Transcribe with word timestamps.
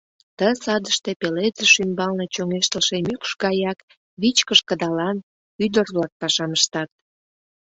Ты 0.37 0.47
садыште 0.63 1.11
пеледыш 1.19 1.73
ӱмбалне 1.83 2.25
чоҥештылше 2.33 2.97
мӱкш 3.07 3.31
гаяк 3.43 3.79
вичкыж 4.21 4.59
кыдалан, 4.67 5.17
ӱдыр-влак 5.63 6.13
пашам 6.21 6.51
ыштат. 6.57 6.89